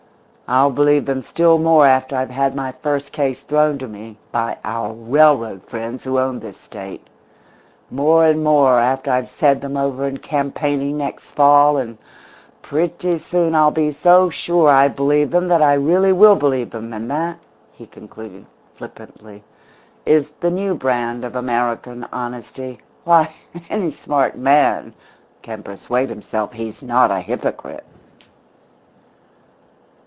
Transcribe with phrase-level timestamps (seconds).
[0.53, 4.57] I'll believe them still more after I've had my first case thrown to me by
[4.65, 7.07] our railroad friends who own this State.
[7.89, 11.97] More and more after I've said them over in campaigning next fall, and
[12.61, 16.91] pretty soon I'll be so sure I believe them that I really will believe them
[16.91, 17.37] and that,"
[17.71, 18.45] he concluded,
[18.75, 19.45] flippantly,
[20.05, 22.81] "is the new brand of American honesty.
[23.05, 23.33] Why,
[23.69, 24.95] any smart man
[25.43, 27.85] can persuade himself he's not a hypocrite!"